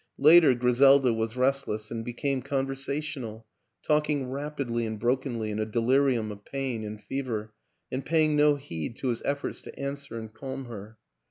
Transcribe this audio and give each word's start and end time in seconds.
Later 0.17 0.55
Griselda 0.55 1.13
was 1.13 1.37
restless 1.37 1.91
and 1.91 2.03
became 2.03 2.41
conversational, 2.41 3.45
talking 3.85 4.31
rapidly 4.31 4.83
and 4.83 4.99
brokenly 4.99 5.51
in 5.51 5.59
a 5.59 5.65
delirium 5.67 6.31
of 6.31 6.43
pain 6.43 6.83
and 6.83 6.99
fever 7.03 7.53
and 7.91 8.03
paying 8.03 8.35
no 8.35 8.55
heed 8.55 8.97
to 8.97 9.09
his 9.09 9.21
efforts 9.23 9.61
to 9.61 9.79
answer 9.79 10.17
and 10.17 10.33
calm 10.33 10.65
her. 10.65 10.97